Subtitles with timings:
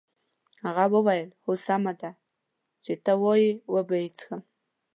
[0.63, 2.11] هغه وویل هو سمه ده
[2.83, 4.41] چې ته وایې وبه یې څښم.